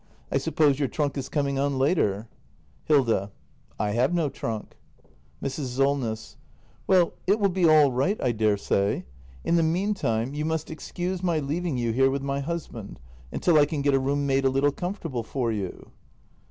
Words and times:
I 0.31 0.39
suppose 0.39 0.79
your 0.79 0.87
trunk 0.87 1.15
is 1.15 1.29
coming 1.29 1.59
on 1.59 1.77
later? 1.77 2.27
Hilda. 2.85 3.31
I 3.79 3.91
have 3.91 4.15
no 4.15 4.29
trunk. 4.29 4.69
act 4.71 4.73
i] 4.73 4.77
THE 5.41 5.45
MASTER 5.45 5.61
BUILDER 5.61 5.75
291 5.75 6.15
Mrs. 6.15 6.17
Solness. 6.17 6.37
Well, 6.87 7.13
it 7.27 7.39
will 7.39 7.49
be 7.51 7.69
all 7.69 7.91
right, 7.91 8.19
I 8.19 8.31
daresay. 8.31 9.03
In 9.43 9.57
the 9.57 9.61
meantime, 9.61 10.33
you 10.33 10.43
must 10.43 10.71
excuse 10.71 11.21
my 11.21 11.37
leaving 11.37 11.77
you 11.77 11.91
here 11.91 12.09
with 12.09 12.23
my 12.23 12.39
husband, 12.39 12.99
until 13.31 13.59
I 13.59 13.67
can 13.67 13.83
get 13.83 13.93
a 13.93 13.99
room 13.99 14.25
made 14.25 14.43
a 14.43 14.49
little 14.49 14.71
comfortable 14.71 15.21
for 15.21 15.51
you. 15.51 15.91